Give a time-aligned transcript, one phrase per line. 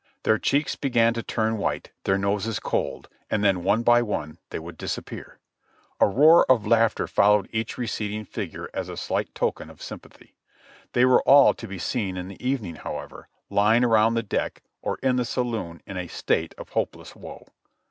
[0.23, 4.57] Their cheeks began to turn white, their noses cold, and then one by one they
[4.57, 5.37] would dis appear.
[5.99, 10.33] A roar of laughter followed each receding figure as a slight token of sympathy.
[10.93, 14.63] They were all to be seen in the even ing, however, lying around the deck
[14.81, 17.45] or in the saloon in a state of hopeless woe.